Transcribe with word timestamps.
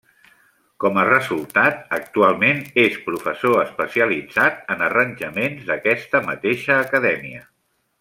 Com 0.83 0.95
a 1.01 1.03
resultat, 1.09 1.77
actualment 1.97 2.63
és 2.85 2.97
professor 3.11 3.61
especialitzat 3.67 4.67
en 4.77 4.85
arranjaments 4.91 5.71
d'aquesta 5.73 6.27
mateixa 6.33 6.81
acadèmia. 6.91 7.49